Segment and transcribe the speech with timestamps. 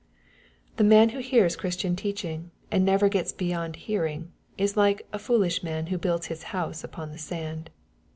[0.77, 5.61] The man who hears Christian teac hing, and never gets beyond hearing,_is like" a foolish
[5.61, 7.69] man who builds his house upon the sand.''